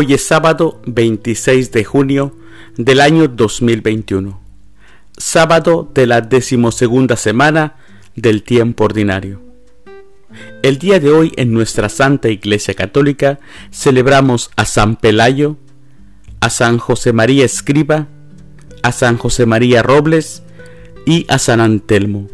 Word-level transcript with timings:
Hoy 0.00 0.14
es 0.14 0.24
sábado 0.24 0.80
26 0.86 1.72
de 1.72 1.82
junio 1.82 2.32
del 2.76 3.00
año 3.00 3.26
2021, 3.26 4.40
sábado 5.16 5.90
de 5.92 6.06
la 6.06 6.20
decimosegunda 6.20 7.16
semana 7.16 7.74
del 8.14 8.44
tiempo 8.44 8.84
ordinario. 8.84 9.42
El 10.62 10.78
día 10.78 11.00
de 11.00 11.10
hoy 11.10 11.32
en 11.34 11.52
nuestra 11.52 11.88
Santa 11.88 12.28
Iglesia 12.28 12.74
Católica 12.74 13.40
celebramos 13.72 14.52
a 14.54 14.66
San 14.66 14.94
Pelayo, 14.94 15.56
a 16.38 16.48
San 16.48 16.78
José 16.78 17.12
María 17.12 17.44
Escriba, 17.44 18.06
a 18.84 18.92
San 18.92 19.18
José 19.18 19.46
María 19.46 19.82
Robles 19.82 20.44
y 21.06 21.26
a 21.28 21.40
San 21.40 21.60
Antelmo. 21.60 22.28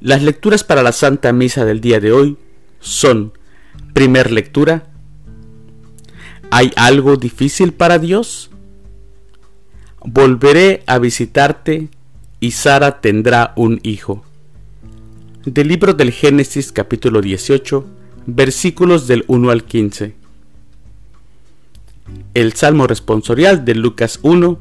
Las 0.00 0.22
lecturas 0.22 0.62
para 0.62 0.84
la 0.84 0.92
Santa 0.92 1.32
Misa 1.32 1.64
del 1.64 1.80
día 1.80 1.98
de 1.98 2.12
hoy 2.12 2.38
son, 2.78 3.32
primer 3.92 4.30
lectura, 4.30 4.93
¿Hay 6.56 6.70
algo 6.76 7.16
difícil 7.16 7.72
para 7.72 7.98
Dios? 7.98 8.48
Volveré 10.04 10.84
a 10.86 11.00
visitarte 11.00 11.88
y 12.38 12.52
Sara 12.52 13.00
tendrá 13.00 13.54
un 13.56 13.80
hijo. 13.82 14.24
Del 15.44 15.66
libro 15.66 15.94
del 15.94 16.12
Génesis 16.12 16.70
capítulo 16.70 17.22
18, 17.22 17.84
versículos 18.26 19.08
del 19.08 19.24
1 19.26 19.50
al 19.50 19.64
15. 19.64 20.14
El 22.34 22.52
Salmo 22.52 22.86
responsorial 22.86 23.64
de 23.64 23.74
Lucas 23.74 24.20
1. 24.22 24.60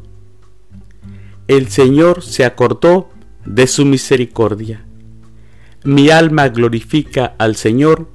El 1.48 1.68
Señor 1.68 2.24
se 2.24 2.44
acordó 2.44 3.12
de 3.46 3.68
su 3.68 3.86
misericordia. 3.86 4.84
Mi 5.84 6.10
alma 6.10 6.50
glorifica 6.50 7.36
al 7.38 7.56
Señor 7.56 8.10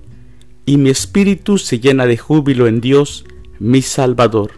y 0.67 0.79
mi 0.79 0.91
espíritu 0.91 1.59
se 1.59 1.79
llena 1.79 2.07
de 2.07 2.17
júbilo 2.17 2.67
en 2.67 2.81
Dios, 2.81 3.25
mi 3.59 3.83
Salvador, 3.83 4.53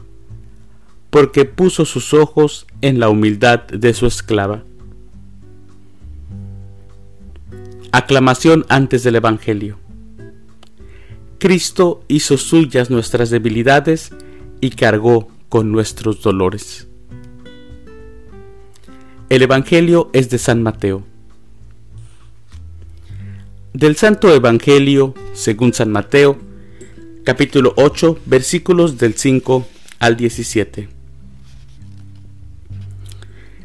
porque 1.11 1.45
puso 1.45 1.85
sus 1.85 2.15
ojos 2.15 2.67
en 2.81 3.01
la 3.01 3.09
humildad 3.09 3.61
de 3.67 3.95
su 3.95 4.07
esclava. 4.07 4.65
Aclamación 7.93 8.65
antes 8.69 9.03
del 9.03 9.17
Evangelio. 9.17 9.79
Cristo 11.39 12.05
hizo 12.07 12.37
suyas 12.37 12.91
nuestras 12.91 13.31
debilidades 13.31 14.13
y 14.61 14.71
cargó 14.71 15.29
con 15.49 15.73
nuestros 15.73 16.23
dolores. 16.23 16.87
El 19.31 19.43
Evangelio 19.43 20.11
es 20.13 20.29
de 20.29 20.39
San 20.39 20.63
Mateo. 20.63 21.05
Del 23.73 23.97
Santo 23.97 24.35
Evangelio, 24.35 25.15
según 25.33 25.73
San 25.73 25.93
Mateo, 25.93 26.39
capítulo 27.25 27.75
8, 27.77 28.19
versículos 28.25 28.97
del 28.97 29.15
5 29.15 29.67
al 29.99 30.17
17. 30.17 30.89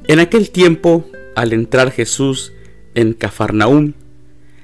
En 0.07 0.19
aquel 0.19 0.51
tiempo, 0.51 1.09
al 1.35 1.53
entrar 1.53 1.91
Jesús 1.91 2.51
en 2.95 3.13
Cafarnaúm, 3.13 3.93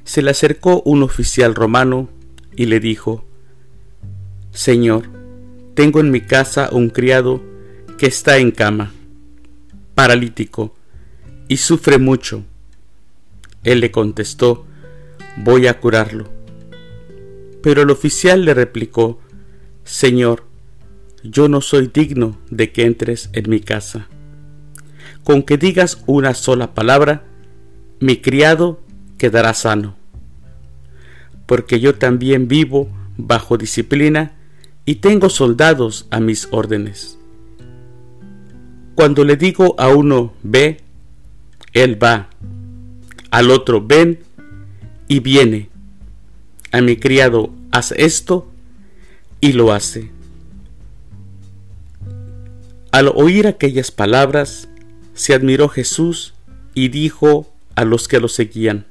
se 0.04 0.22
le 0.22 0.32
acercó 0.32 0.82
un 0.84 1.04
oficial 1.04 1.56
romano 1.56 2.10
y 2.56 2.66
le 2.66 2.80
dijo, 2.80 3.24
Señor, 4.52 5.10
tengo 5.74 6.02
en 6.02 6.12
mi 6.12 6.22
casa 6.22 6.70
un 6.72 6.90
criado 6.90 7.42
que 7.98 8.08
está 8.08 8.38
en 8.38 8.52
cama, 8.52 8.92
paralítico, 9.96 10.76
y 11.48 11.58
sufre 11.58 11.98
mucho. 11.98 12.44
Él 13.64 13.80
le 13.80 13.90
contestó, 13.92 14.66
voy 15.38 15.68
a 15.68 15.80
curarlo. 15.80 16.41
Pero 17.62 17.84
el 17.84 17.90
oficial 17.90 18.46
le 18.46 18.54
replicó, 18.54 19.20
Señor, 19.84 20.46
yo 21.24 21.48
no 21.48 21.62
soy 21.62 21.92
digno 21.94 22.38
de 22.50 22.72
que 22.72 22.86
entres 22.86 23.30
en 23.34 23.50
mi 23.50 23.60
casa. 23.60 24.08
Con 25.24 25.44
que 25.44 25.58
digas 25.58 26.04
una 26.08 26.34
sola 26.34 26.74
palabra, 26.74 27.24
mi 28.00 28.18
criado 28.18 28.80
quedará 29.18 29.54
sano. 29.54 29.96
Porque 31.46 31.80
yo 31.80 31.96
también 31.96 32.48
vivo 32.48 32.90
bajo 33.18 33.58
disciplina 33.58 34.34
y 34.86 34.96
tengo 34.96 35.30
soldados 35.30 36.08
a 36.10 36.20
mis 36.20 36.48
órdenes. 36.52 37.20
Cuando 38.96 39.24
le 39.24 39.38
digo 39.38 39.76
a 39.80 39.90
uno 39.90 40.34
ve, 40.42 40.82
él 41.74 42.02
va, 42.02 42.30
al 43.30 43.52
otro 43.52 43.86
ven 43.86 44.20
y 45.08 45.20
viene 45.20 45.71
a 46.72 46.82
mi 46.82 46.98
criado, 46.98 47.52
haz 47.72 47.92
esto, 47.92 48.50
y 49.40 49.54
lo 49.54 49.74
hace. 49.74 50.12
Al 52.92 53.10
oír 53.10 53.48
aquellas 53.48 53.92
palabras, 53.92 54.70
se 55.14 55.34
admiró 55.34 55.70
Jesús 55.70 56.34
y 56.74 56.90
dijo 56.90 57.52
a 57.76 57.86
los 57.86 58.08
que 58.08 58.20
lo 58.20 58.28
seguían, 58.28 58.86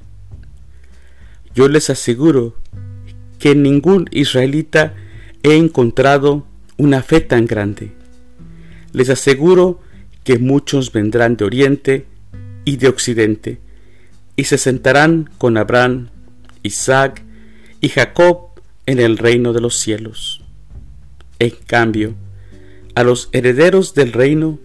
Yo 1.53 1.67
les 1.67 1.89
aseguro 1.89 2.55
que 3.39 3.55
ningún 3.55 4.07
israelita 4.11 4.93
he 5.43 5.55
encontrado 5.55 6.45
una 6.77 7.01
fe 7.01 7.21
tan 7.21 7.45
grande. 7.45 7.91
Les 8.93 9.09
aseguro 9.09 9.81
que 10.23 10.37
muchos 10.37 10.91
vendrán 10.91 11.37
de 11.37 11.45
oriente 11.45 12.05
y 12.65 12.77
de 12.77 12.87
occidente, 12.87 13.59
y 14.35 14.43
se 14.45 14.57
sentarán 14.57 15.29
con 15.37 15.57
Abraham, 15.57 16.09
Isaac 16.63 17.23
y 17.81 17.89
Jacob 17.89 18.51
en 18.85 18.99
el 18.99 19.17
reino 19.17 19.51
de 19.51 19.59
los 19.61 19.77
cielos. 19.77 20.41
En 21.39 21.51
cambio, 21.65 22.15
a 22.93 23.03
los 23.03 23.29
herederos 23.31 23.95
del 23.95 24.13
reino 24.13 24.59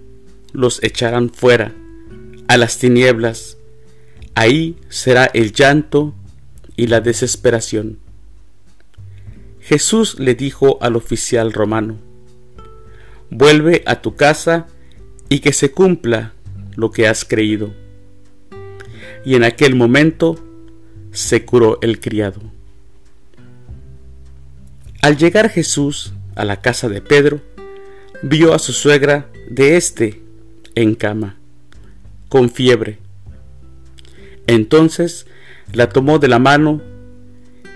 los 0.52 0.82
echarán 0.82 1.30
fuera, 1.30 1.74
a 2.48 2.56
las 2.56 2.78
tinieblas. 2.78 3.56
Ahí 4.34 4.76
será 4.88 5.24
el 5.24 5.52
llanto 5.52 6.14
y 6.76 6.88
la 6.88 7.00
desesperación. 7.00 7.98
Jesús 9.60 10.20
le 10.20 10.34
dijo 10.34 10.78
al 10.80 10.96
oficial 10.96 11.52
romano, 11.52 11.98
Vuelve 13.30 13.82
a 13.86 14.02
tu 14.02 14.14
casa 14.14 14.68
y 15.28 15.40
que 15.40 15.52
se 15.52 15.72
cumpla 15.72 16.34
lo 16.76 16.92
que 16.92 17.08
has 17.08 17.24
creído. 17.24 17.74
Y 19.24 19.34
en 19.34 19.42
aquel 19.42 19.74
momento 19.74 20.38
se 21.10 21.44
curó 21.44 21.78
el 21.80 21.98
criado. 21.98 22.55
Al 25.02 25.16
llegar 25.16 25.50
Jesús 25.50 26.12
a 26.34 26.44
la 26.44 26.60
casa 26.60 26.88
de 26.88 27.00
Pedro, 27.00 27.40
vio 28.22 28.54
a 28.54 28.58
su 28.58 28.72
suegra 28.72 29.30
de 29.48 29.76
éste 29.76 30.22
en 30.74 30.94
cama, 30.94 31.36
con 32.28 32.50
fiebre. 32.50 32.98
Entonces 34.46 35.26
la 35.72 35.88
tomó 35.88 36.18
de 36.18 36.28
la 36.28 36.38
mano 36.38 36.82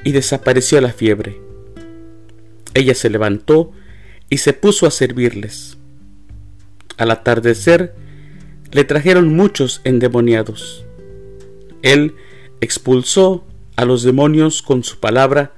y 0.04 0.12
desapareció 0.12 0.80
la 0.80 0.92
fiebre. 0.92 1.40
Ella 2.74 2.94
se 2.94 3.10
levantó 3.10 3.72
y 4.28 4.38
se 4.38 4.52
puso 4.52 4.86
a 4.86 4.90
servirles. 4.90 5.76
Al 6.96 7.10
atardecer 7.10 7.94
le 8.70 8.84
trajeron 8.84 9.34
muchos 9.34 9.80
endemoniados. 9.84 10.84
Él 11.82 12.14
expulsó 12.60 13.44
a 13.76 13.84
los 13.84 14.02
demonios 14.02 14.62
con 14.62 14.84
su 14.84 15.00
palabra 15.00 15.54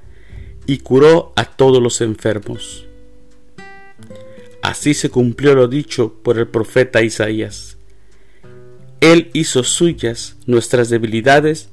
y 0.67 0.79
curó 0.79 1.33
a 1.37 1.45
todos 1.45 1.83
los 1.83 2.01
enfermos. 2.01 2.87
Así 4.63 4.95
se 4.95 5.11
cumplió 5.11 5.55
lo 5.55 5.69
dicho 5.69 6.15
por 6.23 6.39
el 6.39 6.47
profeta 6.47 7.03
Isaías. 7.03 7.79
Él 9.01 9.31
hizo 9.33 9.65
suyas 9.65 10.37
nuestras 10.47 10.89
debilidades 10.89 11.69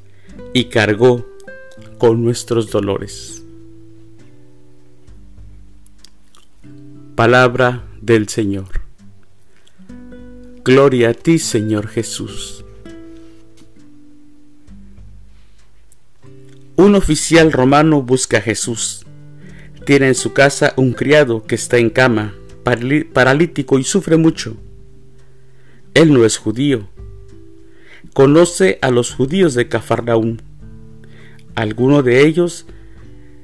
y 0.54 0.66
cargó 0.66 1.28
con 2.00 2.24
nuestros 2.24 2.72
dolores. 2.72 3.44
Palabra 7.16 7.86
del 8.02 8.30
Señor. 8.30 8.82
Gloria 10.64 11.10
a 11.10 11.14
ti, 11.14 11.38
Señor 11.38 11.88
Jesús. 11.88 12.64
Un 16.80 16.96
oficial 16.96 17.52
romano 17.52 18.02
busca 18.02 18.38
a 18.38 18.42
Jesús. 18.42 19.06
Tiene 19.86 20.08
en 20.08 20.16
su 20.16 20.32
casa 20.32 20.74
un 20.78 20.94
criado 20.94 21.46
que 21.46 21.56
está 21.56 21.78
en 21.78 21.90
cama, 21.90 22.36
paralítico 23.12 23.80
y 23.80 23.84
sufre 23.84 24.16
mucho. 24.16 24.56
Él 25.94 26.14
no 26.14 26.24
es 26.24 26.38
judío. 26.38 26.88
Conoce 28.14 28.80
a 28.82 28.92
los 28.92 29.14
judíos 29.14 29.56
de 29.56 29.68
Cafarnaúm. 29.68 30.38
Algunos 31.54 32.06
de 32.06 32.26
ellos 32.26 32.66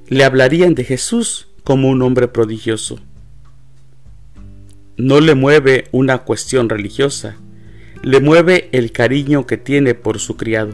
le 0.07 0.23
hablarían 0.23 0.73
de 0.73 0.85
Jesús 0.85 1.49
como 1.65 1.89
un 1.89 2.03
hombre 2.03 2.29
prodigioso. 2.29 3.01
No 4.95 5.19
le 5.19 5.35
mueve 5.35 5.89
una 5.91 6.19
cuestión 6.19 6.69
religiosa, 6.69 7.35
le 8.01 8.21
mueve 8.21 8.69
el 8.71 8.93
cariño 8.93 9.45
que 9.45 9.57
tiene 9.57 9.93
por 9.93 10.19
su 10.19 10.37
criado. 10.37 10.71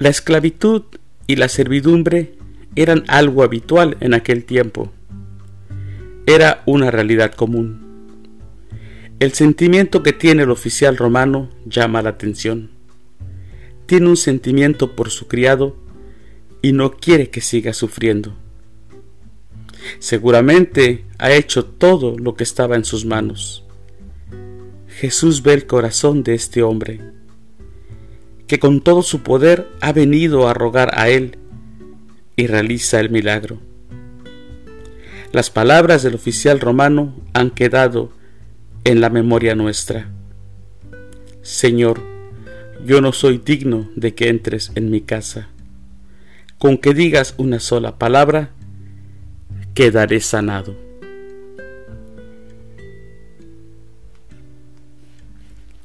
La 0.00 0.08
esclavitud 0.08 0.84
y 1.26 1.36
la 1.36 1.50
servidumbre 1.50 2.32
eran 2.74 3.04
algo 3.06 3.42
habitual 3.42 3.98
en 4.00 4.14
aquel 4.14 4.44
tiempo. 4.46 4.90
era 6.26 6.62
una 6.64 6.90
realidad 6.90 7.34
común. 7.34 7.82
El 9.18 9.34
sentimiento 9.34 10.02
que 10.02 10.14
tiene 10.14 10.44
el 10.44 10.50
oficial 10.50 10.96
romano 10.96 11.50
llama 11.66 12.00
la 12.00 12.08
atención. 12.08 12.70
Tiene 13.84 14.08
un 14.08 14.16
sentimiento 14.16 14.96
por 14.96 15.10
su 15.10 15.28
criado 15.28 15.76
y 16.62 16.72
no 16.72 16.92
quiere 16.92 17.28
que 17.28 17.42
siga 17.42 17.74
sufriendo. 17.74 18.34
Seguramente 19.98 21.04
ha 21.18 21.30
hecho 21.32 21.66
todo 21.66 22.16
lo 22.18 22.36
que 22.36 22.44
estaba 22.44 22.74
en 22.74 22.86
sus 22.86 23.04
manos. 23.04 23.64
Jesús 24.88 25.42
ve 25.42 25.52
el 25.52 25.66
corazón 25.66 26.22
de 26.22 26.34
este 26.36 26.62
hombre, 26.62 27.02
que 28.50 28.58
con 28.58 28.80
todo 28.80 29.04
su 29.04 29.22
poder 29.22 29.68
ha 29.80 29.92
venido 29.92 30.48
a 30.48 30.54
rogar 30.54 30.98
a 30.98 31.08
Él 31.08 31.38
y 32.34 32.48
realiza 32.48 32.98
el 32.98 33.08
milagro. 33.08 33.60
Las 35.30 35.50
palabras 35.50 36.02
del 36.02 36.16
oficial 36.16 36.58
romano 36.58 37.14
han 37.32 37.50
quedado 37.50 38.10
en 38.82 39.00
la 39.00 39.08
memoria 39.08 39.54
nuestra. 39.54 40.10
Señor, 41.42 42.02
yo 42.84 43.00
no 43.00 43.12
soy 43.12 43.38
digno 43.38 43.88
de 43.94 44.16
que 44.16 44.28
entres 44.28 44.72
en 44.74 44.90
mi 44.90 45.00
casa. 45.00 45.46
Con 46.58 46.76
que 46.76 46.92
digas 46.92 47.36
una 47.38 47.60
sola 47.60 48.00
palabra, 48.00 48.50
quedaré 49.74 50.18
sanado. 50.18 50.74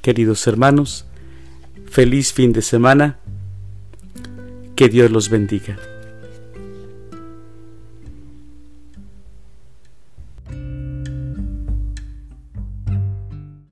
Queridos 0.02 0.48
hermanos, 0.48 1.06
feliz 1.96 2.34
fin 2.34 2.52
de 2.52 2.62
semana. 2.62 3.20
Que 4.76 4.90
Dios 4.90 5.10
los 5.10 5.30
bendiga. 5.30 5.78